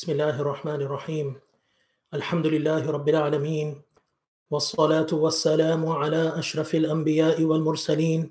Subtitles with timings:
[0.00, 1.36] بسم الله الرحمن الرحيم
[2.14, 3.82] الحمد لله رب العالمين
[4.50, 8.30] والصلاة والسلام على أشرف الأنبياء والمرسلين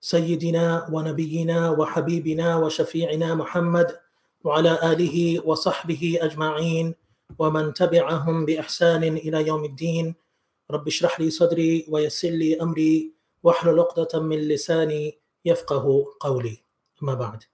[0.00, 3.98] سيدنا ونبينا وحبيبنا وشفيعنا محمد
[4.44, 6.94] وعلى آله وصحبه أجمعين
[7.38, 10.14] ومن تبعهم بإحسان إلى يوم الدين
[10.70, 16.56] رب اشرح لي صدري ويسر لي أمري واحلل عقدة من لساني يفقه قولي
[17.02, 17.44] أما بعد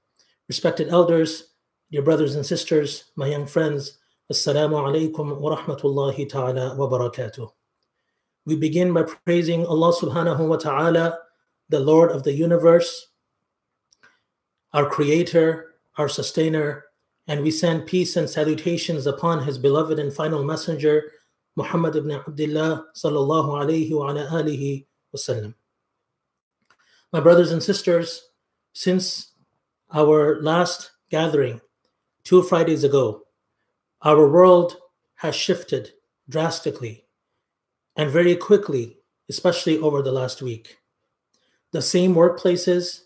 [0.49, 1.58] Respected elders,
[1.91, 3.99] dear brothers and sisters, my young friends,
[4.31, 7.51] Assalamu alaikum wa rahmatullahi ta'ala wa barakatuh.
[8.45, 11.19] We begin by praising Allah subhanahu wa ta'ala,
[11.71, 13.09] the Lord of the universe,
[14.75, 16.85] our creator, our sustainer,
[17.27, 21.13] and we send peace and salutations upon his beloved and final messenger,
[21.57, 24.85] Muhammad ibn Abdullah sallallahu alayhi wa ala alihi
[25.17, 25.55] wasallam.
[27.15, 28.29] My brothers and sisters,
[28.75, 29.33] since
[29.91, 31.63] our last gathering
[32.29, 33.23] two Fridays ago,
[34.03, 34.77] our world
[35.15, 35.93] has shifted
[36.29, 37.07] drastically
[37.97, 38.99] and very quickly,
[39.31, 40.77] especially over the last week.
[41.73, 43.05] The same workplaces,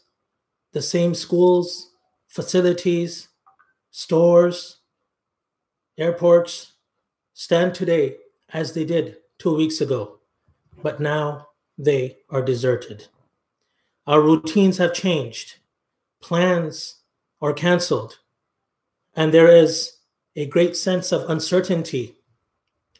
[0.72, 1.92] the same schools,
[2.26, 3.28] facilities,
[3.92, 4.78] stores,
[5.96, 6.72] airports
[7.32, 8.16] stand today
[8.52, 10.18] as they did two weeks ago,
[10.82, 11.46] but now
[11.78, 13.06] they are deserted.
[14.04, 15.58] Our routines have changed
[16.20, 16.96] plans
[17.40, 18.18] are canceled,
[19.14, 19.98] and there is
[20.36, 22.16] a great sense of uncertainty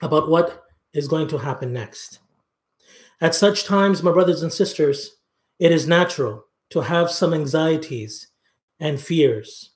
[0.01, 2.19] about what is going to happen next.
[3.21, 5.17] At such times, my brothers and sisters,
[5.59, 8.29] it is natural to have some anxieties
[8.81, 9.71] and fears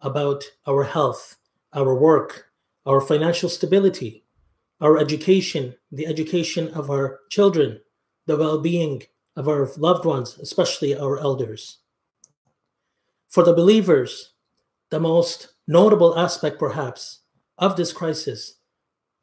[0.00, 1.38] about our health,
[1.72, 2.50] our work,
[2.84, 4.24] our financial stability,
[4.80, 7.80] our education, the education of our children,
[8.26, 9.02] the well being
[9.34, 11.78] of our loved ones, especially our elders.
[13.28, 14.34] For the believers,
[14.90, 17.20] the most notable aspect, perhaps,
[17.58, 18.56] of this crisis,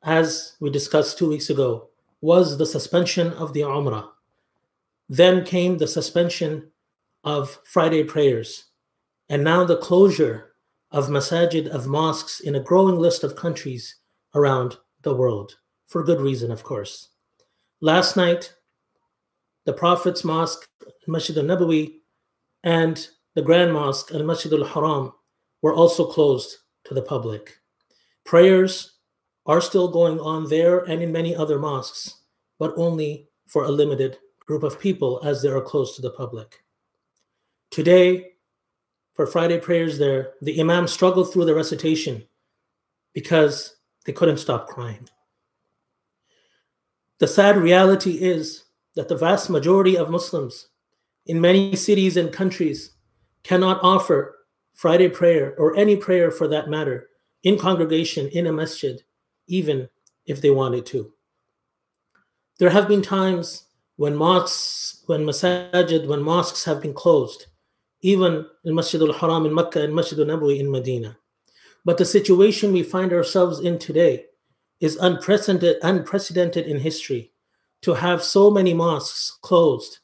[0.04, 1.90] as we discussed two weeks ago,
[2.22, 4.10] was the suspension of the Umrah.
[5.10, 6.72] Then came the suspension
[7.24, 8.66] of Friday prayers,
[9.30, 10.54] and now the closure
[10.92, 13.96] of masajid, of mosques in a growing list of countries
[14.36, 15.58] around the world,
[15.88, 17.10] for good reason, of course.
[17.82, 18.54] Last night,
[19.66, 20.68] the Prophet's Mosque,
[21.08, 22.02] Masjid al Nabawi,
[22.64, 25.14] and the Grand Mosque and Masjid al Haram
[25.62, 27.58] were also closed to the public.
[28.26, 28.98] Prayers
[29.46, 32.22] are still going on there and in many other mosques,
[32.60, 36.64] but only for a limited group of people as they are closed to the public.
[37.70, 38.34] Today,
[39.14, 42.24] for Friday prayers there, the Imam struggled through the recitation
[43.14, 45.08] because they couldn't stop crying.
[47.20, 48.64] The sad reality is
[48.96, 50.70] that the vast majority of Muslims
[51.28, 52.92] in many cities and countries
[53.44, 54.36] cannot offer
[54.74, 57.10] Friday prayer or any prayer for that matter
[57.44, 59.02] in congregation in a masjid,
[59.48, 59.90] even
[60.26, 61.14] if they wanted to.
[62.60, 63.66] There have been times
[63.96, 67.48] when mosques, when masajid, when mosques have been closed,
[68.02, 71.18] even in Masjid al Haram in Mecca and Masjid al Nabawi in Medina.
[71.86, 74.26] But the situation we find ourselves in today
[74.80, 77.32] is unprecedented, unprecedented in history
[77.82, 80.00] to have so many mosques closed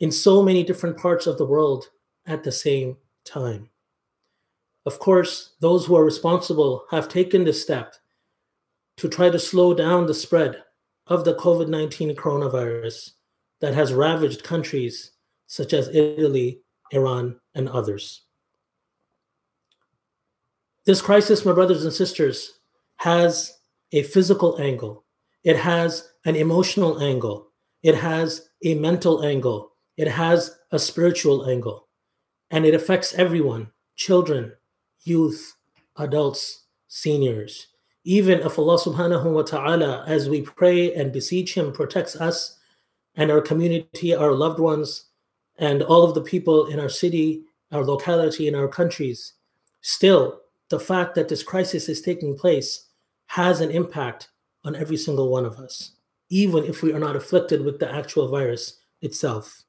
[0.00, 1.88] in so many different parts of the world
[2.26, 3.70] at the same time.
[4.86, 7.94] Of course, those who are responsible have taken this step
[8.96, 10.62] to try to slow down the spread
[11.06, 13.12] of the COVID 19 coronavirus
[13.60, 15.12] that has ravaged countries
[15.46, 16.60] such as Italy,
[16.92, 18.22] Iran, and others.
[20.86, 22.60] This crisis, my brothers and sisters,
[22.96, 23.58] has
[23.92, 25.04] a physical angle,
[25.44, 27.48] it has an emotional angle,
[27.82, 31.88] it has a mental angle, it has a spiritual angle.
[32.50, 34.52] And it affects everyone children,
[35.08, 35.56] youth,
[35.96, 37.68] adults, seniors.
[38.04, 42.58] Even if Allah subhanahu wa ta'ala, as we pray and beseech Him, protects us
[43.16, 45.06] and our community, our loved ones,
[45.58, 47.42] and all of the people in our city,
[47.72, 49.34] our locality, in our countries,
[49.80, 50.40] still,
[50.70, 52.86] the fact that this crisis is taking place
[53.26, 54.28] has an impact
[54.64, 55.92] on every single one of us,
[56.30, 59.64] even if we are not afflicted with the actual virus itself.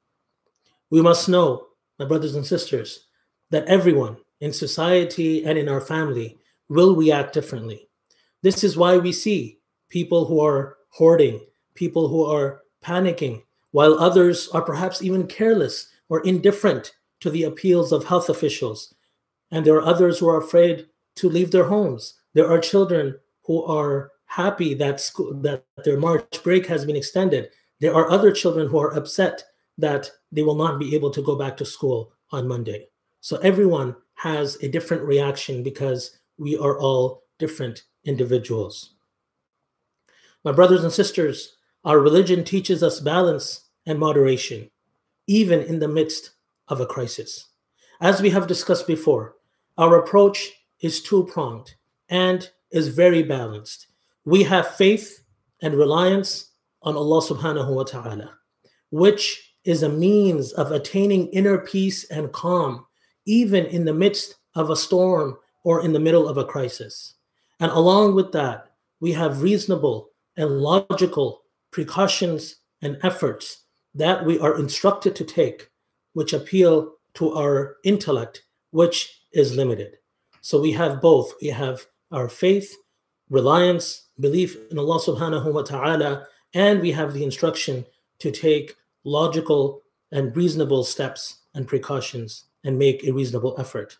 [0.90, 1.66] We must know
[1.98, 3.06] my brothers and sisters,
[3.50, 6.38] that everyone in society and in our family
[6.68, 7.88] will react differently.
[8.42, 9.58] This is why we see
[9.88, 11.40] people who are hoarding,
[11.74, 13.42] people who are panicking,
[13.72, 18.94] while others are perhaps even careless or indifferent to the appeals of health officials.
[19.50, 20.86] And there are others who are afraid
[21.16, 22.14] to leave their homes.
[22.34, 27.50] There are children who are happy that school, that their March break has been extended.
[27.80, 29.42] There are other children who are upset
[29.78, 32.88] that they will not be able to go back to school on Monday.
[33.20, 38.94] So everyone has a different reaction because we are all different individuals.
[40.44, 41.56] My brothers and sisters,
[41.86, 44.70] our religion teaches us balance and moderation,
[45.26, 46.32] even in the midst
[46.68, 47.48] of a crisis.
[48.02, 49.36] As we have discussed before,
[49.78, 51.74] our approach is two pronged
[52.10, 53.86] and is very balanced.
[54.26, 55.24] We have faith
[55.62, 56.50] and reliance
[56.82, 58.34] on Allah subhanahu wa ta'ala,
[58.90, 62.86] which is a means of attaining inner peace and calm,
[63.30, 67.14] even in the midst of a storm or in the middle of a crisis.
[67.60, 74.58] And along with that, we have reasonable and logical precautions and efforts that we are
[74.58, 75.70] instructed to take,
[76.14, 78.42] which appeal to our intellect,
[78.72, 79.98] which is limited.
[80.40, 81.32] So we have both.
[81.40, 82.76] We have our faith,
[83.28, 87.84] reliance, belief in Allah subhanahu wa ta'ala, and we have the instruction
[88.18, 88.74] to take
[89.04, 93.98] logical and reasonable steps and precautions and make a reasonable effort.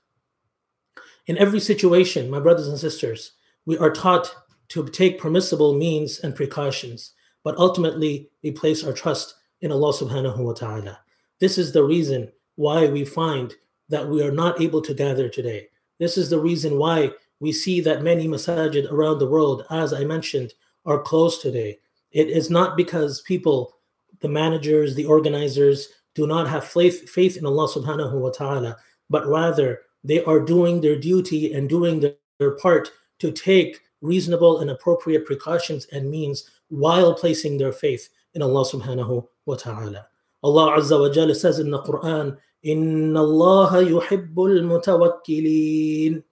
[1.26, 3.32] In every situation, my brothers and sisters,
[3.66, 4.34] we are taught
[4.68, 7.12] to take permissible means and precautions,
[7.44, 11.00] but ultimately we place our trust in Allah subhanahu wa ta'ala.
[11.38, 13.54] This is the reason why we find
[13.88, 15.68] that we are not able to gather today.
[15.98, 20.04] This is the reason why we see that many masajid around the world, as I
[20.04, 20.52] mentioned,
[20.84, 21.78] are closed today.
[22.12, 23.76] It is not because people,
[24.20, 28.77] the managers, the organizers, do not have faith, faith in Allah subhanahu wa ta'ala,
[29.09, 34.59] but rather they are doing their duty and doing their, their part to take reasonable
[34.59, 40.07] and appropriate precautions and means while placing their faith in Allah subhanahu wa ta'ala.
[40.43, 46.23] Allah Azza wa Jalla says in the Quran, إِنَّ اللَّهَ يُحِبُّ الْمُتَوَكِّلِينَ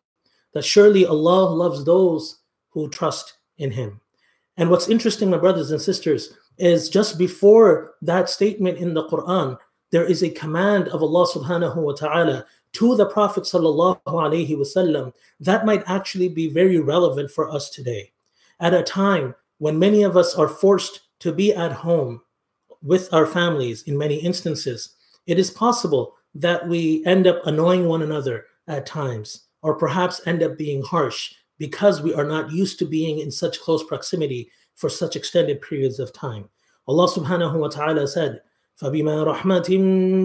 [0.54, 2.40] That surely Allah loves those
[2.70, 4.02] who trust in Him.
[4.58, 9.58] And what's interesting, my brothers and sisters, is just before that statement in the Quran,
[9.91, 12.45] there is a command of Allah subhanahu wa ta'ala
[12.75, 18.13] to the Prophet sallallahu alaihi wasallam that might actually be very relevant for us today.
[18.61, 22.21] At a time when many of us are forced to be at home
[22.83, 24.97] with our families in many instances,
[25.27, 30.43] it is possible that we end up annoying one another at times, or perhaps end
[30.43, 34.89] up being harsh because we are not used to being in such close proximity for
[34.89, 36.49] such extended periods of time.
[36.87, 38.41] Allah subhanahu wa ta'ala said,
[38.82, 39.70] فَبِمَا رَحْمَةٍ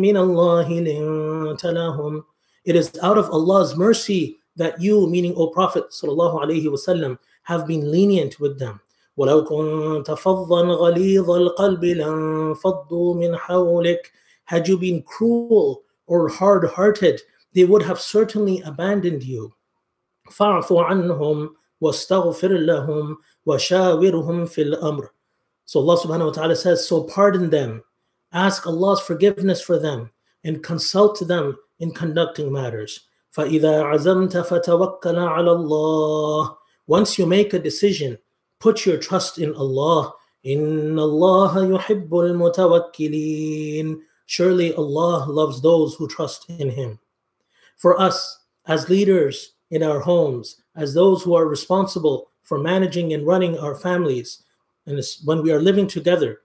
[0.00, 2.24] مِّنَ اللَّهِ لِنْتَ لَهُمْ
[2.64, 7.66] It is out of Allah's mercy that you, meaning O Prophet sallallahu alaihi wasallam, have
[7.66, 8.80] been lenient with them.
[9.16, 14.12] ولو كنت فظا غليظ القلب لانفضوا من حولك
[14.44, 17.20] Had you been cruel or hard-hearted,
[17.54, 19.52] they would have certainly abandoned you.
[20.30, 25.08] فاعف عنهم واستغفر لهم وشاورهم في الأمر
[25.66, 27.82] So Allah subhanahu wa ta'ala says, so pardon them,
[28.32, 30.10] ask Allah's forgiveness for them,
[30.44, 33.00] and consult them in conducting matters.
[33.36, 36.56] فَإِذَا عَزَمْتَ فَتَوَكَّلَ عَلَى اللَّهِ
[36.86, 38.18] Once you make a decision,
[38.60, 40.14] Put your trust in Allah.
[40.44, 46.98] إِنَّ اللَّهَ يُحِبُّ الْمُتَوَكِّلِينَ Surely Allah loves those who trust in Him.
[47.76, 53.26] For us, as leaders in our homes, as those who are responsible for managing and
[53.26, 54.42] running our families,
[54.86, 56.40] and when we are living together,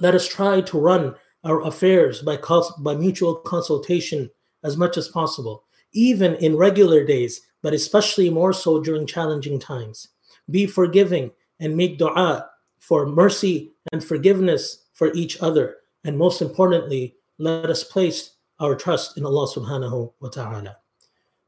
[0.00, 1.14] let us try to run
[1.44, 2.38] our affairs by,
[2.78, 4.30] by mutual consultation
[4.62, 10.08] as much as possible, even in regular days, but especially more so during challenging times
[10.50, 15.76] be forgiving and make dua for mercy and forgiveness for each other.
[16.04, 20.76] And most importantly, let us place our trust in Allah subhanahu wa ta'ala.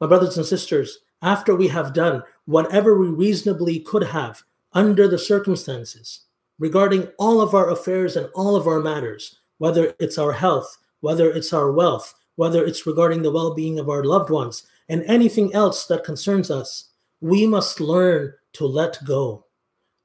[0.01, 4.43] My brothers and sisters, after we have done whatever we reasonably could have
[4.73, 6.23] under the circumstances
[6.61, 11.33] regarding all of our affairs and all of our matters, whether it's our health, whether
[11.33, 15.53] it's our wealth, whether it's regarding the well being of our loved ones, and anything
[15.55, 16.91] else that concerns us,
[17.21, 19.47] we must learn to let go.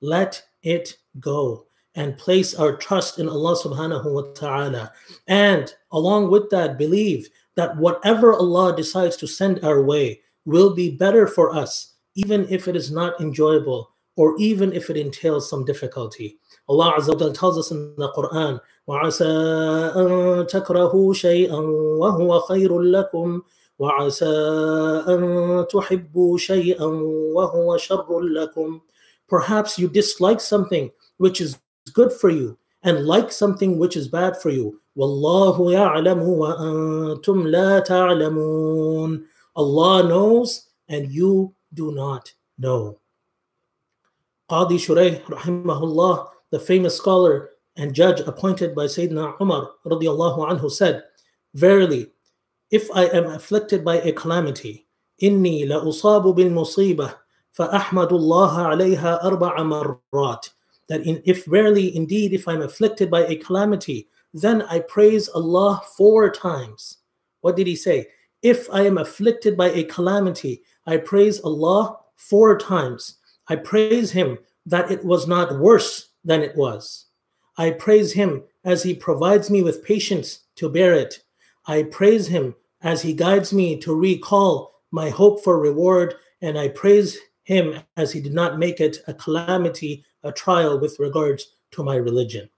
[0.02, 4.92] Let it go and place our trust in Allah subhanahu wa ta'ala.
[5.28, 10.98] And along with that, believe that whatever Allah decides to send our way will be
[10.98, 15.66] better for us, even if it is not enjoyable or even if it entails some
[15.66, 16.40] difficulty.
[16.68, 21.60] Allah Azza wa tells us in the Quran, وَعَسَىٰ أَن تَكْرَهُوا شَيْئًا
[22.00, 23.42] وَهُوَ خَيْرٌ لَكُمْ
[23.80, 24.26] وعسى
[25.08, 26.86] أن تحبوا شيئا
[27.36, 28.82] وهو شر لكم
[29.28, 31.58] Perhaps you dislike something which is
[31.94, 34.80] good for you and like something which is bad for you.
[34.96, 39.26] والله يعلم وأنتم لا تعلمون
[39.58, 43.00] Allah knows and you do not know.
[44.50, 51.05] Qadi Shurayh rahimahullah, the famous scholar and judge appointed by Sayyidina Umar radiallahu anhu said,
[51.55, 52.11] Verily,
[52.71, 54.87] if I am afflicted by a calamity,
[55.23, 57.15] إني لأصاب بالمصيبة
[57.53, 60.49] فأحمد الله عليها أربع مرات
[60.89, 65.83] that in, if verily indeed if I'm afflicted by a calamity then I praise Allah
[65.97, 66.99] four times
[67.43, 68.09] what did he say
[68.43, 74.39] if I am afflicted by a calamity I praise Allah four times I praise him
[74.67, 77.06] that it was not worse than it was
[77.58, 81.22] I praise him as he provides me with patience to bear it
[81.68, 86.68] I praise him as he guides me to recall my hope for reward and I
[86.68, 91.84] praise him as he did not make it a calamity, a trial with regards to
[91.84, 92.50] my religion.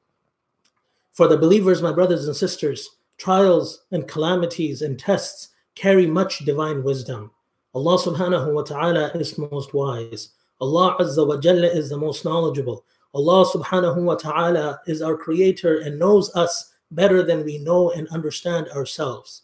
[1.11, 6.83] For the believers, my brothers and sisters, trials and calamities and tests carry much divine
[6.83, 7.31] wisdom.
[7.73, 10.29] Allah subhanahu wa ta'ala is most wise.
[10.59, 12.85] Allah azza wa jalla is the most knowledgeable.
[13.17, 18.07] Allah subhanahu wa ta'ala is our creator and knows us better than we know and
[18.09, 19.41] understand ourselves.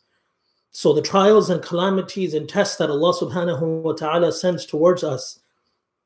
[0.70, 5.40] So the trials and calamities and tests that Allah subhanahu wa ta'ala sends towards us,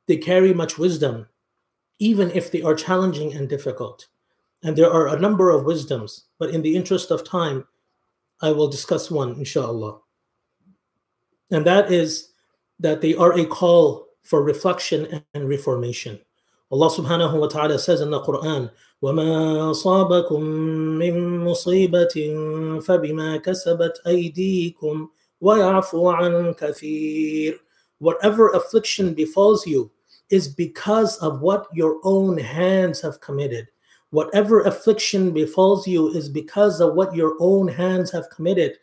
[0.05, 1.27] they carry much wisdom,
[1.99, 4.07] even if they are challenging and difficult.
[4.63, 7.65] And there are a number of wisdoms, but in the interest of time,
[8.41, 9.99] I will discuss one, inshallah.
[11.51, 12.31] And that is
[12.79, 16.21] that they are a call for reflection and reformation.
[16.70, 18.70] Allah subhanahu wa ta'ala says in the Quran,
[19.02, 20.42] وما أصابكم
[20.98, 22.14] من مصيبة
[22.80, 25.08] فبما كسبت أيديكم
[25.40, 27.60] ويعفو عن كثير
[27.98, 29.90] Whatever affliction befalls you
[30.30, 33.68] is because of what your own hands have committed.
[34.10, 38.78] Whatever affliction befalls you is because of what your own hands have committed.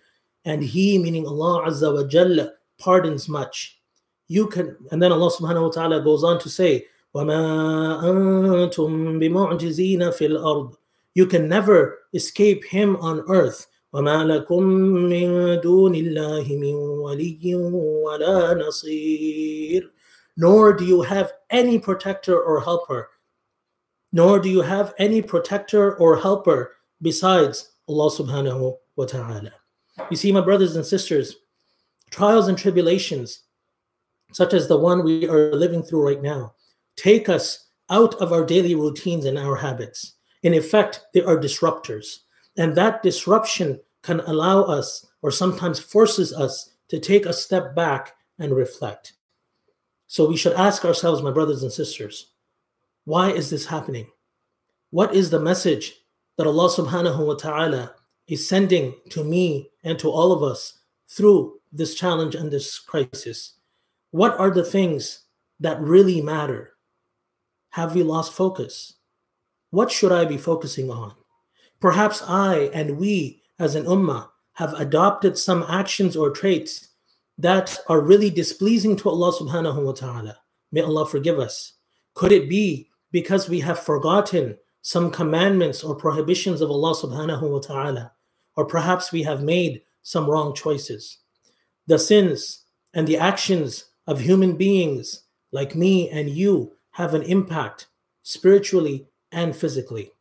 [0.45, 3.81] And He, meaning Allah Azza wa Jalla, pardons much.
[4.27, 6.85] You can, and then Allah subhanahu wa ta'ala goes on to say,
[7.15, 10.75] وَمَا أَنْتُمْ بِمُعْجِزِينَ فِي الْأَرْضِ
[11.15, 13.67] You can never escape him on earth.
[13.93, 14.63] وَمَا لَكُمْ
[15.09, 19.89] مِنْ دُونِ اللَّهِ مِنْ وَلِيٍّ وَلَا نَصِيرٍ
[20.38, 23.09] Nor do you have any protector or helper.
[24.11, 29.51] Nor do you have any protector or helper besides Allah subhanahu wa ta'ala.
[30.09, 31.38] You see, my brothers and sisters,
[32.11, 33.41] trials and tribulations,
[34.31, 36.53] such as the one we are living through right now,
[36.96, 40.14] take us out of our daily routines and our habits.
[40.42, 42.18] In effect, they are disruptors.
[42.56, 48.14] And that disruption can allow us, or sometimes forces us, to take a step back
[48.38, 49.14] and reflect.
[50.06, 52.32] So we should ask ourselves, my brothers and sisters,
[53.04, 54.06] why is this happening?
[54.90, 55.94] What is the message
[56.36, 57.94] that Allah subhanahu wa ta'ala
[58.28, 63.54] is sending to me and to all of us through this challenge and this crisis?
[64.10, 65.24] What are the things
[65.60, 66.73] that really matter?
[67.74, 68.94] Have we lost focus?
[69.70, 71.12] What should I be focusing on?
[71.80, 76.90] Perhaps I and we as an ummah have adopted some actions or traits
[77.36, 80.36] that are really displeasing to Allah subhanahu wa ta'ala.
[80.70, 81.72] May Allah forgive us.
[82.14, 87.58] Could it be because we have forgotten some commandments or prohibitions of Allah subhanahu wa
[87.58, 88.12] ta'ala?
[88.54, 91.18] Or perhaps we have made some wrong choices.
[91.88, 97.88] The sins and the actions of human beings like me and you have an impact
[98.22, 100.12] spiritually and physically.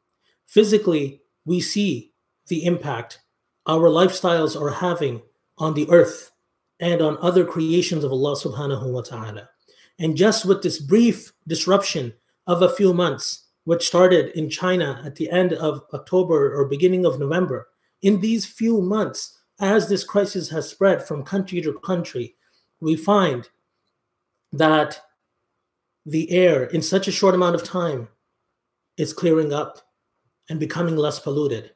[0.48, 2.14] Physically, we see
[2.48, 3.20] the impact
[3.68, 5.22] our lifestyles are having
[5.58, 6.32] on the earth
[6.80, 9.50] and on other creations of Allah subhanahu wa ta'ala.
[10.00, 12.12] And just with this brief disruption
[12.48, 17.06] of a few months, which started in China at the end of October or beginning
[17.06, 17.68] of November,
[18.02, 22.36] in these few months, as this crisis has spread from country to country,
[22.82, 23.48] we find
[24.52, 25.00] that
[26.06, 28.08] the air in such a short amount of time
[28.98, 29.80] is clearing up
[30.50, 31.72] and becoming less polluted.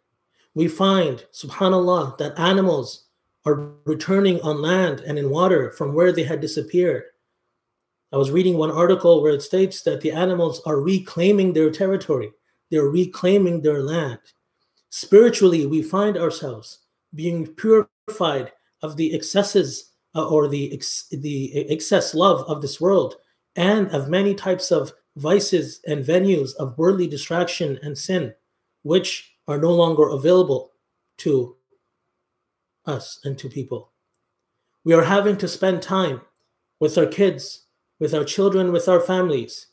[0.54, 3.06] We find, subhanAllah, that animals
[3.46, 7.04] are returning on land and in water from where they had disappeared.
[8.12, 12.32] I was reading one article where it states that the animals are reclaiming their territory,
[12.70, 14.20] they're reclaiming their land.
[14.90, 16.80] Spiritually, we find ourselves
[17.16, 23.16] being purified of the excesses uh, or the, ex- the excess love of this world
[23.58, 28.34] and of many types of vices and venues of worldly distraction and sin,
[28.84, 30.74] which are no longer available
[31.18, 31.58] to
[32.86, 33.92] us and to people.
[34.84, 36.22] We are having to spend time
[36.80, 37.64] with our kids,
[38.00, 39.68] with our children, with our families.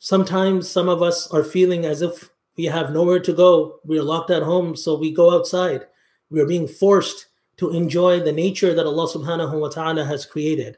[0.00, 3.80] Sometimes some of us are feeling as if we have nowhere to go.
[3.84, 5.86] We are locked at home, so we go outside.
[6.28, 7.28] We are being forced
[7.58, 10.76] to enjoy the nature that Allah subhanahu wa ta'ala has created.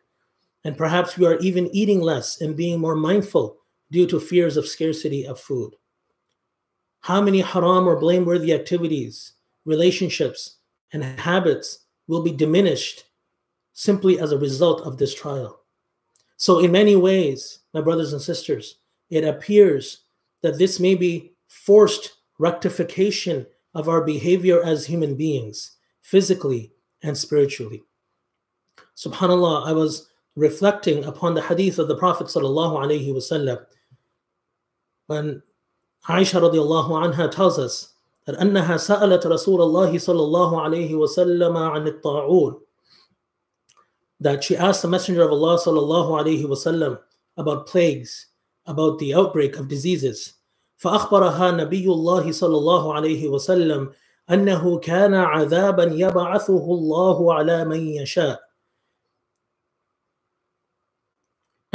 [0.67, 3.59] And perhaps we are even eating less and being more mindful
[3.93, 5.77] due to fears of scarcity of food.
[7.03, 10.57] How many haram or blameworthy activities, relationships,
[10.93, 13.05] and habits will be diminished
[13.75, 15.61] simply as a result of this trial?
[16.37, 20.01] So, in many ways, my brothers and sisters, it appears
[20.43, 26.73] that this may be forced rectification of our behavior as human beings, physically
[27.05, 27.85] and spiritually.
[28.97, 33.66] Subhanallah, I was reflecting upon the hadith of the Prophet sallallahu alaihi wasallam
[35.08, 35.42] when
[36.08, 37.94] Aisha radiallahu anha tells us
[38.26, 42.62] that أنها سألت رسول الله صلى الله عليه وسلم عن الطاعون
[44.20, 47.00] that she asked the Messenger of Allah sallallahu alaihi wasallam
[47.38, 48.28] about plagues,
[48.68, 50.36] about the outbreak of diseases.
[50.78, 53.92] فأخبرها نبي الله صلى الله عليه وسلم
[54.30, 58.45] أنه كان عذابا يبعثه الله على من يشاء.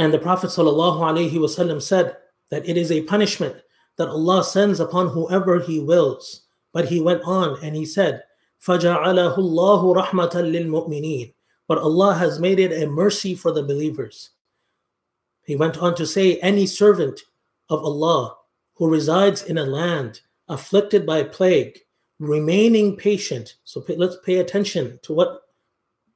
[0.01, 2.17] And the Prophet sallallahu alaihi wasallam said
[2.51, 3.55] that it is a punishment
[3.97, 6.43] that Allah sends upon whoever He wills.
[6.73, 8.23] But He went on and He said,
[8.61, 11.33] فَجَعَلَهُ اللَّهُ رَحْمَةً لِلْمُؤْمِنِينَ
[11.67, 14.31] but Allah has made it a mercy for the believers.
[15.43, 17.21] He went on to say, Any servant
[17.69, 18.35] of Allah
[18.75, 21.79] who resides in a land afflicted by plague,
[22.19, 23.55] remaining patient.
[23.65, 25.41] So pay, let's pay attention to what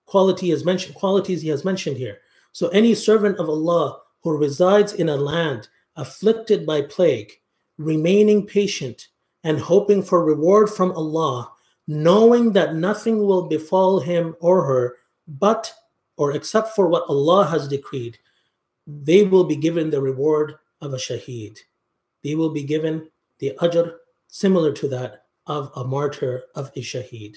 [0.06, 2.20] quality is mentioned, qualities he has mentioned here.
[2.57, 7.31] So any servant of Allah who resides in a land afflicted by plague,
[7.77, 9.09] remaining patient
[9.45, 11.53] and hoping for reward from Allah,
[11.87, 14.97] knowing that nothing will befall him or her
[15.29, 15.71] but
[16.17, 18.17] or except for what Allah has decreed,
[18.87, 21.59] they will be given the reward of a shaheed.
[22.25, 23.97] They will be given the ajr
[24.29, 27.37] similar to that of a martyr of a shaheed.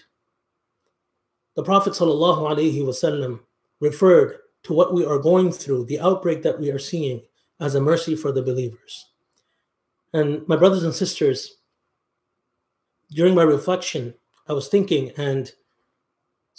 [1.58, 3.40] The Prophet ﷺ
[3.82, 7.22] referred to what we are going through, the outbreak that we are seeing,
[7.60, 9.08] as a mercy for the believers.
[10.14, 11.58] And my brothers and sisters,
[13.12, 14.14] during my reflection,
[14.48, 15.52] I was thinking, and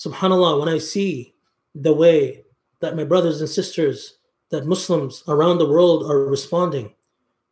[0.01, 1.35] subhanallah when i see
[1.75, 2.43] the way
[2.81, 4.17] that my brothers and sisters
[4.51, 6.95] that muslims around the world are responding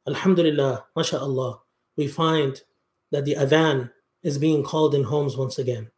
[0.07, 1.61] alhamdulillah mashallah
[1.97, 2.63] we find
[3.11, 3.91] that the adhan
[4.23, 5.91] is being called in homes once again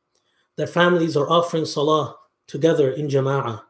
[0.57, 2.17] that families are offering salah
[2.49, 3.63] together in jama'ah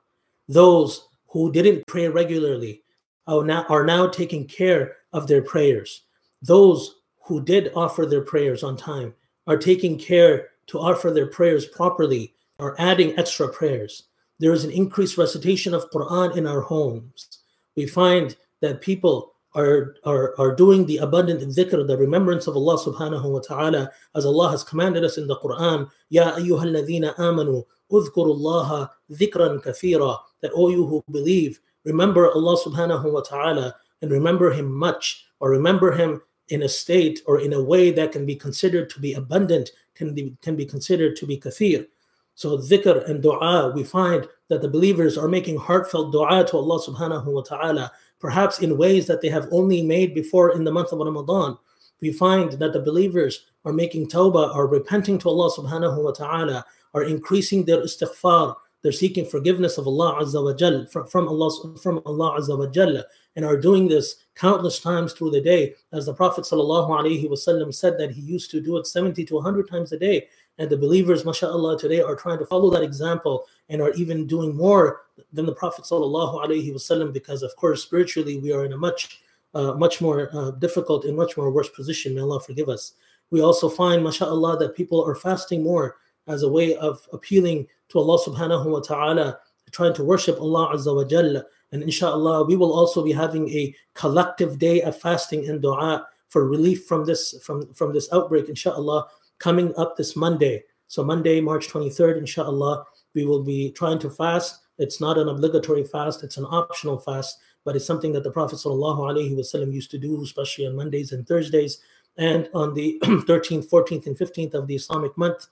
[0.50, 2.82] those who didn't pray regularly
[3.26, 6.02] are now, are now taking care of their prayers
[6.42, 9.14] those who did offer their prayers on time
[9.46, 14.04] are taking care to offer their prayers properly are adding extra prayers.
[14.38, 17.40] There is an increased recitation of Quran in our homes.
[17.76, 22.78] We find that people are, are, are doing the abundant dhikr, the remembrance of Allah
[22.78, 28.90] subhanahu wa ta'ala, as Allah has commanded us in the Quran, Ya ayyuhalladhina amanu, udhkurullaha
[29.10, 34.72] dhikran kathira, that all you who believe, remember Allah subhanahu wa ta'ala and remember Him
[34.72, 38.90] much, or remember Him in a state or in a way that can be considered
[38.90, 41.86] to be abundant, can be, can be considered to be kathir.
[42.34, 46.80] So dhikr and dua, we find that the believers are making heartfelt dua to Allah
[46.80, 50.92] subhanahu wa ta'ala, perhaps in ways that they have only made before in the month
[50.92, 51.58] of Ramadan.
[52.00, 56.64] We find that the believers are making tawbah, are repenting to Allah subhanahu wa ta'ala,
[56.94, 62.00] are increasing their istighfar, they're seeking forgiveness of Allah Azza wa Jal, from Allah from
[62.06, 63.02] Allah Azza wa Jal,
[63.36, 65.74] and are doing this countless times through the day.
[65.92, 69.34] As the Prophet sallallahu alaihi wasallam said that he used to do it 70 to
[69.34, 70.28] 100 times a day.
[70.60, 74.54] And the believers, mashallah, today are trying to follow that example and are even doing
[74.54, 75.00] more
[75.32, 79.22] than the Prophet wasallam because, of course, spiritually we are in a much,
[79.54, 82.14] uh, much more uh, difficult and much more worse position.
[82.14, 82.92] May Allah forgive us.
[83.30, 85.96] We also find, mashallah, that people are fasting more
[86.26, 89.38] as a way of appealing to Allah subhanahu wa ta'ala,
[89.70, 91.42] trying to worship Allah azza wa jalla.
[91.72, 96.46] And inshallah, we will also be having a collective day of fasting and dua for
[96.46, 99.08] relief from this from, from this outbreak, inshallah,
[99.40, 100.62] coming up this Monday.
[100.86, 104.60] So Monday, March 23rd, inshallah, we will be trying to fast.
[104.78, 108.56] It's not an obligatory fast, it's an optional fast, but it's something that the Prophet
[108.56, 111.80] ﷺ used to do, especially on Mondays and Thursdays,
[112.16, 115.46] and on the 13th, 14th, and 15th of the Islamic month.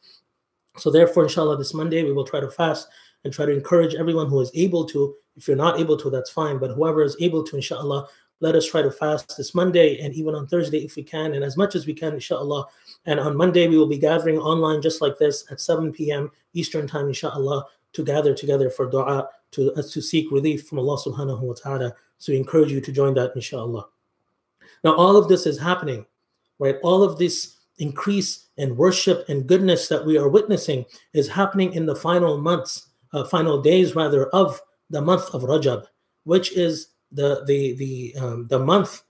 [0.76, 2.88] So therefore, inshallah, this Monday we will try to fast
[3.24, 5.14] and try to encourage everyone who is able to.
[5.36, 6.58] If you're not able to, that's fine.
[6.58, 8.08] But whoever is able to, inshallah,
[8.40, 11.44] let us try to fast this Monday and even on Thursday if we can, and
[11.44, 12.66] as much as we can, inshallah.
[13.06, 16.30] And on Monday, we will be gathering online just like this at 7 p.m.
[16.52, 20.98] Eastern Time, inshallah, to gather together for dua, to, uh, to seek relief from Allah
[20.98, 21.94] subhanahu wa ta'ala.
[22.18, 23.86] So we encourage you to join that, inshallah.
[24.84, 26.04] Now, all of this is happening,
[26.58, 26.76] right?
[26.82, 31.86] All of this increase in worship and goodness that we are witnessing is happening in
[31.86, 35.86] the final months, uh, final days rather, of the month of Rajab,
[36.24, 39.02] which is the the the um, the month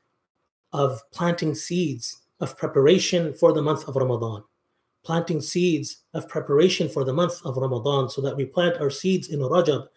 [0.72, 4.44] of planting seeds of preparation for the month of Ramadan,
[5.04, 9.28] planting seeds of preparation for the month of Ramadan, so that we plant our seeds
[9.28, 9.88] in Rajab,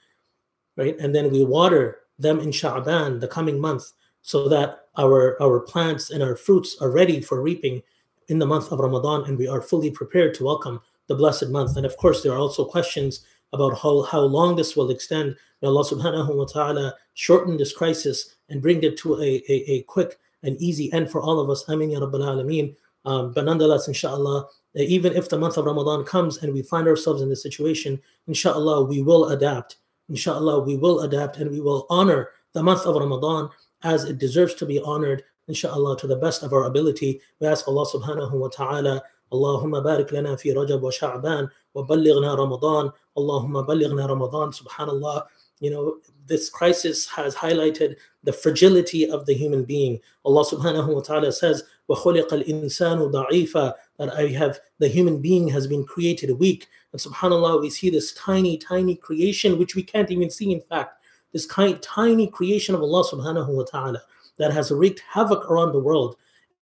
[0.77, 5.59] right, and then we water them in Sha'ban, the coming month, so that our, our
[5.59, 7.81] plants and our fruits are ready for reaping
[8.27, 11.75] in the month of Ramadan and we are fully prepared to welcome the blessed month.
[11.75, 15.35] And of course, there are also questions about how, how long this will extend.
[15.61, 19.83] May Allah subhanahu wa ta'ala shorten this crisis and bring it to a, a, a
[19.83, 21.64] quick and easy end for all of us.
[21.68, 22.76] Ameen ya Rabbil Alameen.
[23.04, 27.22] Um, but nonetheless, inshallah, even if the month of Ramadan comes and we find ourselves
[27.22, 29.76] in this situation, inshallah, we will adapt.
[30.08, 33.48] Inshallah, we will adapt and we will honor the month of Ramadan
[33.82, 37.20] as it deserves to be honored, inshallah, to the best of our ability.
[37.40, 43.62] We ask Allah subhanahu wa ta'ala اللهم بارك لنا في رجب وشعبان وبلغنا رمضان اللهم
[43.62, 45.22] بلغنا رمضان سبحان الله
[45.60, 51.00] you know this crisis has highlighted the fragility of the human being Allah subhanahu wa
[51.00, 56.68] ta'ala says وَخُلِقَ الْإِنسَانُ ضَعِيفًا that I have the human being has been created weak
[56.92, 61.04] and subhanallah we see this tiny tiny creation which we can't even see in fact
[61.32, 64.02] this kind tiny creation of Allah subhanahu wa ta'ala
[64.38, 66.16] that has wreaked havoc around the world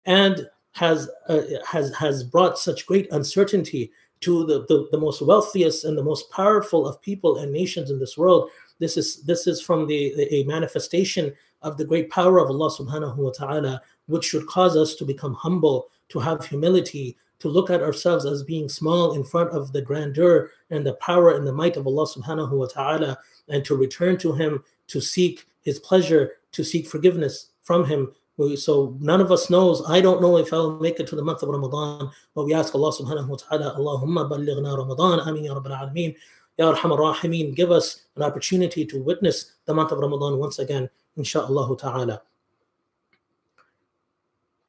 [0.05, 5.85] and has uh, has has brought such great uncertainty to the, the, the most wealthiest
[5.85, 8.49] and the most powerful of people and nations in this world.
[8.79, 11.33] This is this is from the, the, a manifestation
[11.64, 15.34] of the great power of Allah subhanahu wa ta'ala, which should cause us to become
[15.34, 19.82] humble, to have humility, to look at ourselves as being small in front of the
[19.82, 24.16] grandeur and the power and the might of Allah subhanahu wa ta'ala, and to return
[24.18, 28.12] to Him to seek His pleasure, to seek forgiveness from Him,
[28.56, 29.82] so none of us knows.
[29.88, 32.74] I don't know if I'll make it to the month of Ramadan, but we ask
[32.74, 36.14] Allah subhanahu wa ta'ala, Allahumma ballighna Ramadan, Ameen Ya Rabbil Alameen.
[36.56, 40.88] Ya Arhamar Rahimeen, give us an opportunity to witness the month of Ramadan once again,
[41.18, 42.22] insha'Allah ta'ala.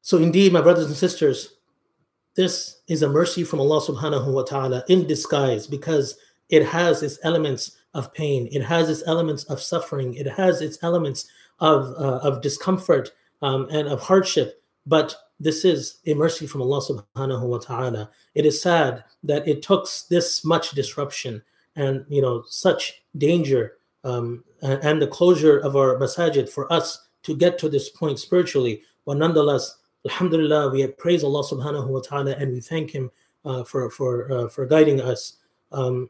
[0.01, 1.55] So indeed, my brothers and sisters,
[2.35, 6.17] this is a mercy from Allah subhanahu wa ta'ala in disguise because
[6.49, 10.77] it has its elements of pain, it has its elements of suffering, it has its
[10.83, 11.27] elements
[11.59, 16.81] of, uh, of discomfort, um, and of hardship, but this is a mercy from Allah
[16.81, 18.09] subhanahu wa ta'ala.
[18.33, 21.41] It is sad that it took this much disruption
[21.75, 23.73] and you know such danger
[24.05, 28.83] um, and, the closure of our masajid for us to get to this point spiritually.
[29.05, 33.11] But nonetheless, Alhamdulillah, we praise Allah subhanahu wa ta'ala and we thank Him
[33.43, 35.37] uh, for for uh, for guiding us.
[35.71, 36.09] Um,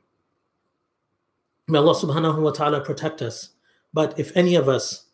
[1.68, 3.52] may Allah subhanahu wa ta'ala protect us.
[3.94, 5.06] But if any of us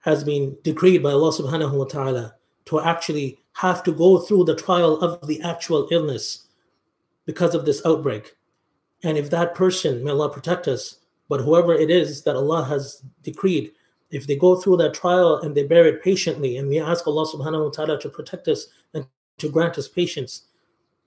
[0.00, 4.56] has been decreed by Allah subhanahu wa ta'ala to actually have to go through the
[4.56, 6.46] trial of the actual illness
[7.26, 8.36] because of this outbreak.
[9.02, 10.98] And if that person, may Allah protect us,
[11.32, 13.72] but whoever it is that Allah has decreed,
[14.10, 17.26] if they go through that trial and they bear it patiently, and we ask Allah
[17.26, 19.06] subhanahu wa ta'ala to protect us and
[19.38, 20.42] to grant us patience,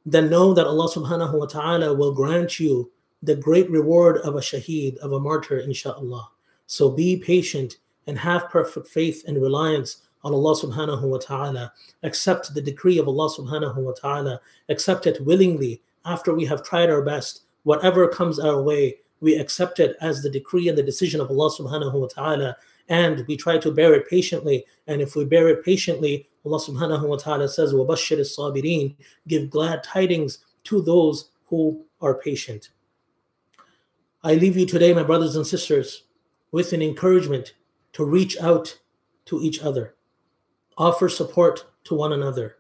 [0.04, 4.40] then know that Allah subhanahu wa ta'ala will grant you the great reward of a
[4.40, 6.28] shaheed, of a martyr, inshallah.
[6.66, 12.56] So be patient and have perfect faith and reliance on Allah subhanahu wa ta'ala, accept
[12.56, 17.04] the decree of Allah subhanahu wa ta'ala, accept it willingly after we have tried our
[17.04, 17.44] best.
[17.62, 21.51] Whatever comes our way, we accept it as the decree and the decision of Allah
[21.51, 22.57] subhanahu wa ta'ala,
[22.89, 24.65] and we try to bear it patiently.
[24.87, 28.97] And if we bear it patiently, Allah subhanahu wa ta'ala says, وَبَشِّرِ الصَّابِرِينَ
[29.29, 32.71] Give glad tidings to those who are patient.
[34.23, 36.05] I leave you today, my brothers and sisters,
[36.53, 37.55] with an encouragement
[37.93, 38.79] to reach out
[39.27, 39.95] to each other,
[40.77, 42.57] offer support to one another,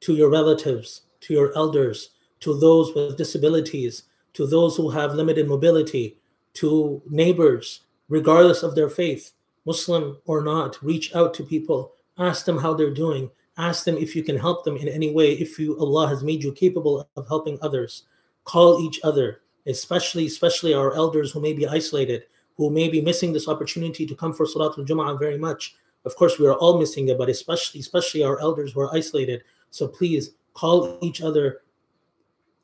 [0.00, 5.47] to your relatives, to your elders, to those with disabilities, to those who have limited
[5.47, 6.17] mobility,
[6.53, 9.33] to neighbors, regardless of their faith,
[9.65, 14.15] Muslim or not, reach out to people, ask them how they're doing, ask them if
[14.15, 17.27] you can help them in any way, if you Allah has made you capable of
[17.27, 18.03] helping others.
[18.43, 22.23] Call each other, especially especially our elders who may be isolated
[22.55, 25.75] who may be missing this opportunity to come for Salatul Jum'ah very much.
[26.05, 29.43] Of course, we are all missing it, but especially, especially our elders who are isolated.
[29.71, 31.61] So please call each other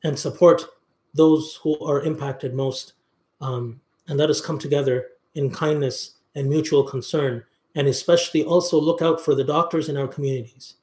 [0.03, 0.65] and support
[1.13, 2.93] those who are impacted most.
[3.41, 7.43] Um, and let us come together in kindness and mutual concern.
[7.75, 10.75] And especially also look out for the doctors in our communities.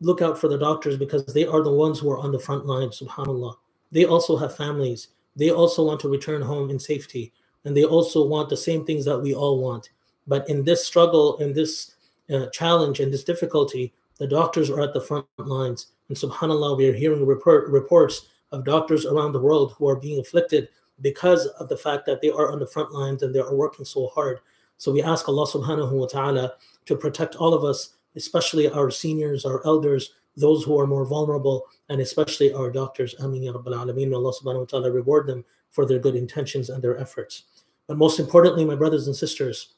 [0.00, 2.66] Look out for the doctors because they are the ones who are on the front
[2.66, 3.54] line, subhanAllah.
[3.92, 5.08] They also have families.
[5.36, 7.32] They also want to return home in safety
[7.64, 9.90] and they also want the same things that we all want.
[10.26, 11.94] But in this struggle, in this
[12.32, 15.88] uh, challenge, in this difficulty, the doctors are at the front lines.
[16.08, 20.20] And subhanAllah, we are hearing report, reports of doctors around the world who are being
[20.20, 20.68] afflicted
[21.00, 23.84] because of the fact that they are on the front lines and they are working
[23.84, 24.40] so hard.
[24.76, 26.54] So we ask Allah subhanahu wa ta'ala
[26.86, 31.66] to protect all of us, especially our seniors, our elders, those who are more vulnerable,
[31.88, 33.14] and especially our doctors.
[33.20, 34.14] Ameen ya Rabbil Alameen.
[34.14, 37.44] Allah subhanahu wa ta'ala reward them for their good intentions and their efforts.
[37.86, 39.74] But most importantly, my brothers and sisters,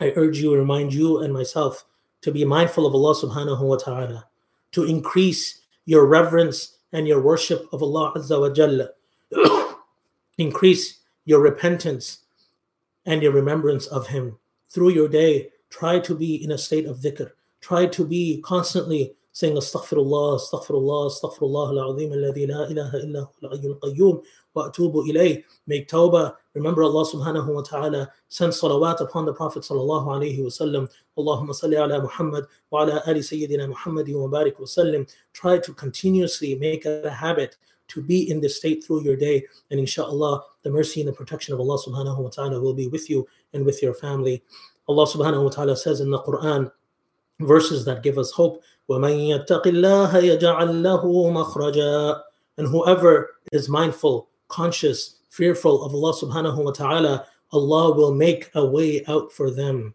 [0.00, 1.84] I urge you, remind you and myself
[2.22, 4.26] to be mindful of Allah subhanahu wa ta'ala,
[4.72, 8.88] to increase your reverence and your worship of Allah Azza wa Jalla.
[10.38, 12.24] increase your repentance
[13.06, 14.38] and your remembrance of Him.
[14.68, 17.30] Through your day, try to be in a state of dhikr.
[17.60, 23.58] Try to be constantly saying astaghfirullah, astaghfirullah, astaghfirullah al-azim alladhi la ilaha illa hu al
[23.58, 24.22] qayyum
[24.54, 25.44] wa atubu ilayh.
[25.66, 26.34] Make tawbah.
[26.54, 28.10] Remember Allah subhanahu wa ta'ala.
[28.28, 30.90] Send salawat upon the Prophet sallallahu alayhi wa sallam.
[31.19, 35.09] Allahumma salli ala Muhammad wa ala ali sayyidina Muhammad wa barik wa sallim.
[35.33, 39.45] Try to continuously make it a habit to be in this state through your day.
[39.71, 43.09] And inshallah, the mercy and the protection of Allah subhanahu wa ta'ala will be with
[43.09, 44.43] you and with your family.
[44.87, 46.71] Allah subhanahu wa ta'ala says in the Quran,
[47.39, 48.63] verses that give us hope.
[48.89, 52.21] وَمَن يَتَّقِ اللَّهَ يَجْعَل لَّهُ مَخْرَجًا
[52.57, 58.65] And whoever is mindful, conscious, fearful of Allah subhanahu wa ta'ala, Allah will make a
[58.65, 59.93] way out for them.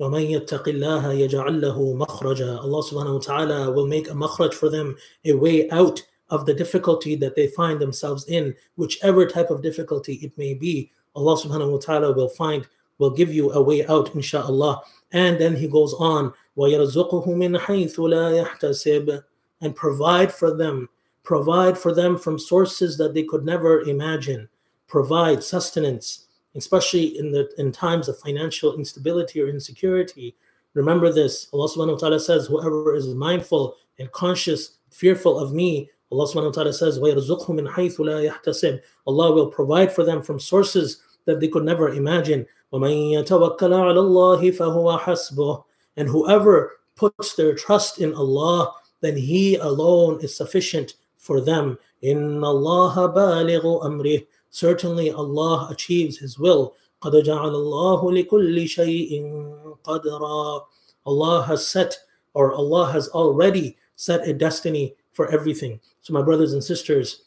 [0.00, 4.68] وَمَن يَتَّقِ اللَّهَ يَجْعَل لَّهُ مَخْرَجًا Allah subhanahu wa ta'ala will make a makhraj for
[4.68, 9.62] them, a way out of the difficulty that they find themselves in, whichever type of
[9.62, 10.90] difficulty it may be.
[11.14, 12.66] Allah subhanahu wa ta'ala will find
[12.98, 14.82] will give you a way out, inshallah.
[15.12, 19.22] And then he goes on, وَيَرْزُقُهُ مِنْ حَيْثُ لَا يَحْتَسِبُ
[19.60, 20.88] And provide for them,
[21.22, 24.48] provide for them from sources that they could never imagine.
[24.86, 30.36] Provide sustenance, especially in the in times of financial instability or insecurity.
[30.74, 31.48] Remember this.
[31.52, 36.46] Allah subhanahu wa ta'ala says, Whoever is mindful and conscious, fearful of me, Allah subhanahu
[36.46, 41.02] wa ta'ala says, وَيَرْزُقْهُ مِنْ حَيْثُ لَا يَحْتَسِبُ Allah will provide for them from sources
[41.24, 42.46] that they could never imagine.
[42.72, 45.64] وَمَن يَتَوَكَّلَ عَلَى اللَّهِ فَهُوَ حَسْبُهُ
[45.96, 51.78] And whoever puts their trust in Allah, then He alone is sufficient for them.
[52.02, 56.74] إِنَّ اللَّهَ بَالِغُ أَمْرِهِ Certainly Allah achieves His will.
[57.02, 60.64] قَدْ جَعَلَ اللَّهُ لِكُلِّ شَيْءٍ قَدْرًا
[61.06, 61.98] Allah has set,
[62.32, 65.80] or Allah has already set a destiny for everything.
[66.00, 67.24] So my brothers and sisters,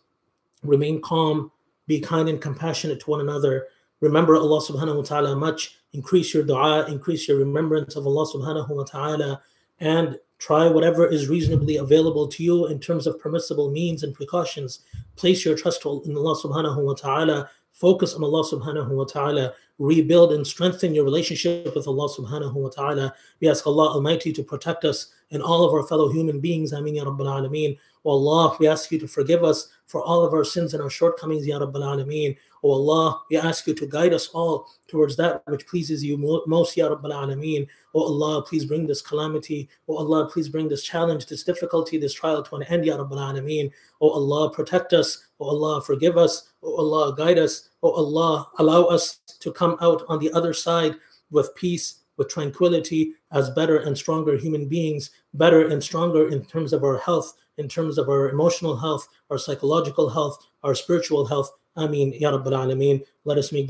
[0.63, 1.51] remain calm,
[1.85, 3.67] be kind and compassionate to one another,
[4.01, 8.69] remember Allah subhanahu wa ta'ala much, increase your dua, increase your remembrance of Allah subhanahu
[8.69, 9.41] wa ta'ala,
[9.79, 14.80] and try whatever is reasonably available to you in terms of permissible means and precautions.
[15.14, 20.32] Place your trust in Allah subhanahu wa ta'ala, focus on Allah subhanahu wa ta'ala, rebuild
[20.32, 23.14] and strengthen your relationship with Allah subhanahu wa ta'ala.
[23.40, 26.72] We ask Allah Almighty to protect us and all of our fellow human beings.
[26.72, 27.78] Ameen ya Rabbil Alameen.
[28.04, 30.90] O Allah, we ask you to forgive us for all of our sins and our
[30.90, 32.36] shortcomings, Ya Rabbil Alameen.
[32.62, 36.76] O Allah, we ask you to guide us all towards that which pleases you most,
[36.76, 37.66] Ya Rabbil Alameen.
[37.94, 39.68] O Allah, please bring this calamity.
[39.88, 43.18] O Allah, please bring this challenge, this difficulty, this trial to an end, Ya Rabbil
[43.18, 43.70] Alameen.
[44.00, 45.26] O Allah, protect us.
[45.38, 46.50] O Allah, forgive us.
[46.62, 47.68] O Allah, guide us.
[47.82, 50.96] O Allah, allow us to come out on the other side
[51.30, 56.72] with peace, with tranquility, as better and stronger human beings, better and stronger in terms
[56.72, 61.50] of our health, in terms of our emotional health, our psychological health, our spiritual health.
[61.78, 62.12] آمين.
[62.20, 63.00] يا رب العالمين.
[63.28, 63.68] Let us make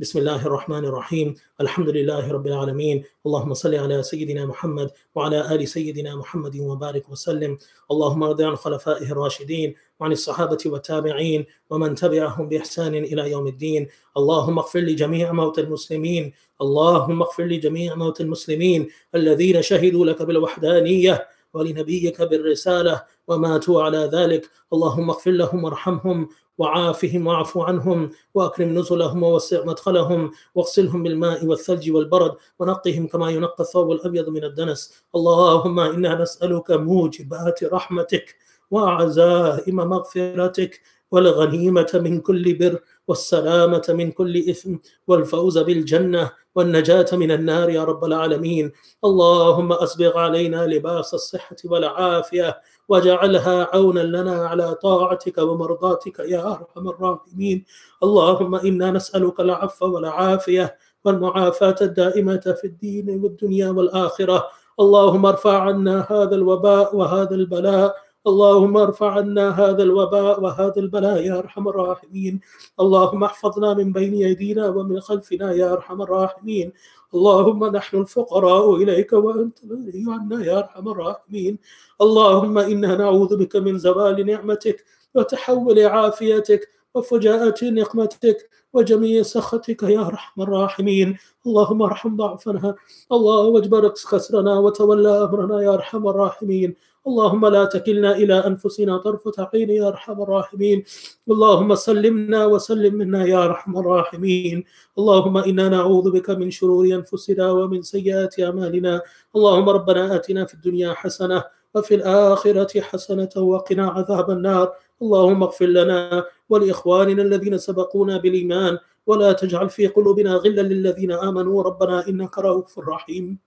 [0.00, 5.68] بسم الله الرحمن الرحيم الحمد لله رب العالمين اللهم صل على سيدنا محمد وعلى آل
[5.68, 7.58] سيدنا محمد وبارك وسلم
[7.90, 14.58] اللهم ارض عن خلفائه الراشدين وعن الصحابة والتابعين ومن تبعهم بإحسان إلى يوم الدين اللهم
[14.58, 23.02] اغفر لجميع موتى المسلمين اللهم اغفر لجميع موتى المسلمين الذين شهدوا لك بالوحدانية ولنبيك بالرسالة
[23.28, 24.50] وماتوا على ذلك.
[24.72, 32.34] اللهم اغفر لهم وارحمهم وعافهم واعف عنهم وأكرم نزلهم ووسع مدخلهم واغسلهم بالماء والثلج والبرد
[32.58, 35.04] ونقهم كما ينقى الثوب الأبيض من الدنس.
[35.14, 38.36] اللهم إنا نسألك موجبات رحمتك
[38.70, 44.74] وعزائم مغفرتك والغنيمة من كل بر والسلامة من كل إثم
[45.06, 48.72] والفوز بالجنة والنجاة من النار يا رب العالمين.
[49.04, 57.64] اللهم اسبغ علينا لباس الصحة والعافية واجعلها عونا لنا على طاعتك ومرضاتك يا أرحم الراحمين.
[58.02, 64.46] اللهم إنا نسألك العفو والعافية والمعافاة الدائمة في الدين والدنيا والآخرة.
[64.80, 71.38] اللهم ارفع عنا هذا الوباء وهذا البلاء اللهم ارفع عنا هذا الوباء وهذا البلاء يا
[71.38, 72.40] أرحم الراحمين.
[72.80, 76.72] اللهم احفظنا من بين أيدينا ومن خلفنا يا أرحم الراحمين.
[77.14, 81.58] اللهم نحن الفقراء إليك وأنت الغني عنا يا أرحم الراحمين.
[82.00, 84.84] اللهم إنا نعوذ بك من زوال نعمتك
[85.14, 91.16] وتحول عافيتك وفجاءة نقمتك وجميع سخطك يا أرحم الراحمين.
[91.46, 92.74] اللهم ارحم ضعفنا.
[93.12, 96.76] الله واجبر خسرنا وتولى أمرنا يا أرحم الراحمين.
[97.06, 100.84] اللهم لا تكلنا إلى أنفسنا طرفة عين يا أرحم الراحمين.
[101.30, 104.64] اللهم سلمنا وسلم منا يا أرحم الراحمين.
[104.98, 109.02] اللهم إنا نعوذ بك من شرور أنفسنا ومن سيئات أعمالنا.
[109.36, 114.72] اللهم ربنا آتنا في الدنيا حسنة وفي الآخرة حسنة وقنا عذاب النار.
[115.02, 118.78] اللهم اغفر لنا ولإخواننا الذين سبقونا بالإيمان.
[119.06, 121.62] ولا تجعل في قلوبنا غلا للذين آمنوا.
[121.62, 123.45] ربنا إنك رؤوف رحيم.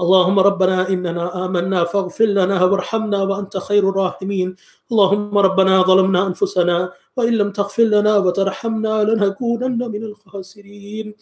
[0.00, 4.54] اللهم ربنا إننا آمنا فاغفر لنا وارحمنا وأنت خير الراحمين.
[4.92, 11.14] اللهم ربنا ظلمنا أنفسنا وإن لم تغفر لنا وترحمنا لنكونن من الخاسرين.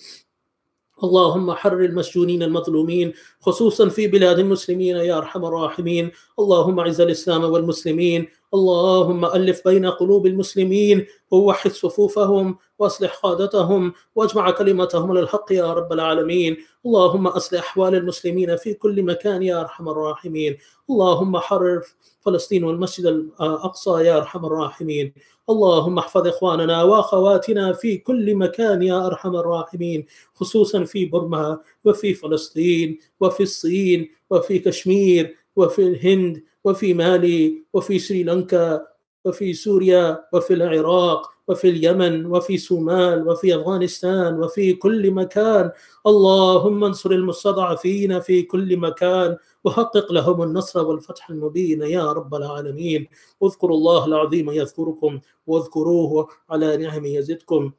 [1.04, 6.10] اللهم حرر المسجونين المظلومين خصوصا في بلاد المسلمين يا أرحم الراحمين.
[6.38, 8.26] اللهم أعز الإسلام والمسلمين.
[8.54, 11.06] اللهم ألف بين قلوب المسلمين.
[11.30, 12.56] ووحد صفوفهم.
[12.82, 16.56] واصلح قادتهم واجمع كلمتهم للحق يا رب العالمين.
[16.86, 20.56] اللهم أصلح أحوال المسلمين في كل مكان يا أرحم الراحمين.
[20.90, 21.82] اللهم حرر
[22.20, 25.12] فلسطين والمسجد الأقصى يا أرحم الراحمين.
[25.50, 32.98] اللهم احفظ إخواننا وأخواتنا في كل مكان يا أرحم الراحمين خصوصا في برما وفي فلسطين
[33.20, 38.86] وفي الصين وفي كشمير وفي الهند وفي مالي وفي سريلانكا
[39.24, 41.31] وفي سوريا وفي العراق.
[41.48, 45.70] وفي اليمن وفي صومال وفي أفغانستان وفي كل مكان.
[46.06, 53.08] اللهم انصر المستضعفين في كل مكان وحقق لهم النصر والفتح المبين يا رب العالمين.
[53.42, 57.72] اذكروا الله العظيم يذكركم واذكروه على نعم يزدكم.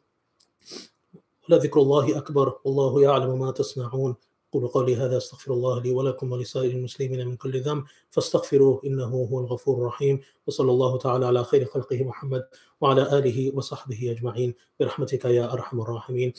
[1.49, 4.15] ولذكر الله أكبر والله يعلم ما تصنعون.
[4.54, 9.39] قولوا قولي هذا استغفر الله لي ولكم ولسائر المسلمين من كل ذنب فاستغفروه انه هو
[9.39, 12.44] الغفور الرحيم وصلى الله تعالى على خير خلقه محمد
[12.82, 16.34] وعلى اله وصحبه اجمعين برحمتك يا ارحم الراحمين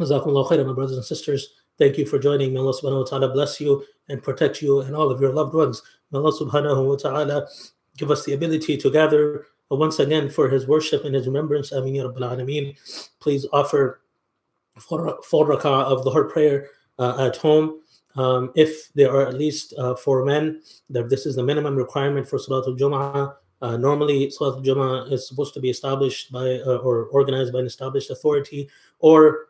[0.00, 2.52] جزاكم الله خيرا my brothers and sisters Thank you for joining.
[2.52, 5.54] May Allah subhanahu wa ta'ala bless you and protect you and all of your loved
[5.54, 5.82] ones.
[6.10, 7.48] May Allah subhanahu wa ta'ala
[7.96, 11.72] give us the ability to gather once again for his worship and his remembrance.
[11.72, 12.76] Ameen ya Rabbil Alameen.
[13.20, 14.00] Please offer
[14.78, 17.80] full rak'ah of the heart prayer uh, at home.
[18.16, 22.28] Um, if there are at least uh, four men, that this is the minimum requirement
[22.28, 23.34] for Salatul Jum'ah.
[23.62, 27.66] Uh, normally, Salatul Jum'ah is supposed to be established by uh, or organized by an
[27.66, 29.46] established authority or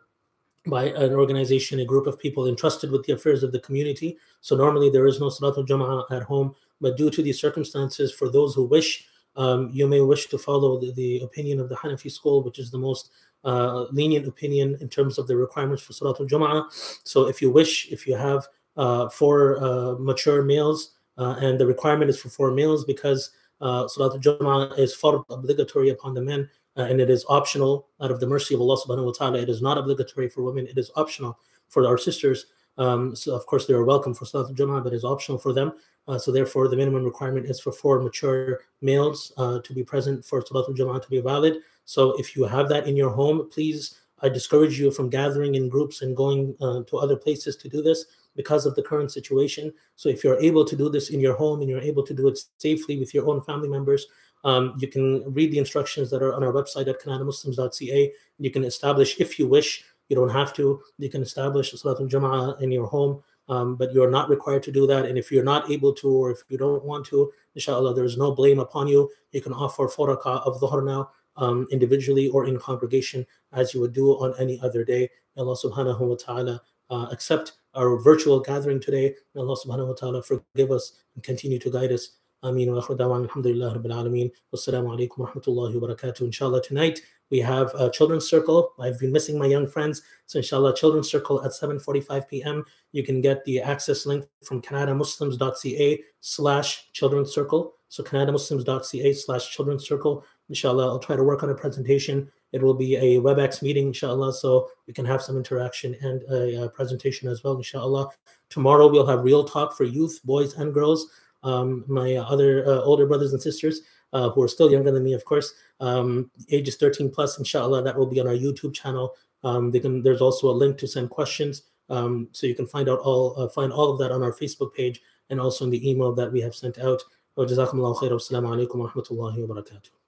[0.66, 4.16] by an organization, a group of people entrusted with the affairs of the community.
[4.42, 8.28] So normally there is no Salatul Jum'ah at home, but due to these circumstances, for
[8.28, 12.12] those who wish, um, you may wish to follow the, the, opinion of the Hanafi
[12.12, 13.10] school, which is the most
[13.44, 16.66] uh, lenient opinion in terms of the requirements for Salatul Jum'ah.
[17.04, 21.66] So if you wish, if you have uh, four uh, mature males, uh, and the
[21.66, 26.48] requirement is for four males because uh, Salatul Jum'ah is fard obligatory upon the men,
[26.76, 29.38] uh, and it is optional out of the mercy of Allah subhanahu wa ta'ala.
[29.38, 32.46] It is not obligatory for women, it is optional for our sisters.
[32.78, 35.72] Um, so, of course, they are welcome for Salatul Jummah, but it's optional for them.
[36.08, 40.24] Uh, so, therefore, the minimum requirement is for four mature males uh, to be present
[40.24, 41.58] for Salatul Jummah to be valid.
[41.84, 45.68] So, if you have that in your home, please, I discourage you from gathering in
[45.68, 49.72] groups and going uh, to other places to do this because of the current situation.
[49.96, 52.28] So, if you're able to do this in your home and you're able to do
[52.28, 54.06] it safely with your own family members,
[54.44, 58.12] um, you can read the instructions that are on our website at canadamuslims.ca.
[58.38, 62.60] You can establish, if you wish, you don't have to, you can establish Salatul Jama'ah
[62.60, 65.06] in your home, um, but you're not required to do that.
[65.06, 68.32] And if you're not able to, or if you don't want to, inshallah, there's no
[68.32, 69.10] blame upon you.
[69.30, 73.92] You can offer four of dhuhr now um, individually or in congregation as you would
[73.92, 75.08] do on any other day.
[75.36, 79.14] May Allah subhanahu wa ta'ala uh, accept our virtual gathering today.
[79.34, 82.16] May Allah subhanahu wa ta'ala forgive us and continue to guide us.
[82.44, 84.30] Ameen wa akhir alhamdulillah rabbil alameen.
[84.52, 86.22] Wassalamu alaikum wa rahmatullahi wa barakatuh.
[86.22, 88.72] Inshallah, tonight we have a children's circle.
[88.80, 90.02] I've been missing my young friends.
[90.26, 92.64] So inshallah, children's circle at 7.45 p.m.
[92.90, 97.74] You can get the access link from canadamuslims.ca slash children's circle.
[97.88, 100.24] So canadamuslims.ca slash children's circle.
[100.52, 102.30] Inshallah, I'll try to work on a presentation.
[102.52, 106.64] It will be a WebEx meeting, inshallah, so we can have some interaction and a,
[106.64, 108.10] a presentation as well, inshallah.
[108.50, 111.08] Tomorrow we'll have real talk for youth, boys and girls
[111.42, 113.80] um, my other uh, older brothers and sisters
[114.12, 117.96] uh, who are still younger than me, of course, um, ages 13 plus, inshallah, that
[117.96, 119.14] will be on our YouTube channel.
[119.44, 121.62] Um, can, there's also a link to send questions.
[121.88, 124.72] Um, so you can find out all uh, find all of that on our Facebook
[124.72, 127.02] page and also in the email that we have sent out.
[127.36, 130.01] Assalamu alaikum wa rahmatullahi wa barakatuh.